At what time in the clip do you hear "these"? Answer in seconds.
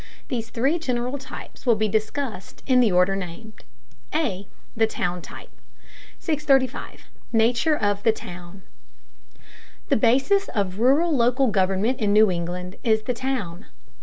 0.29-0.49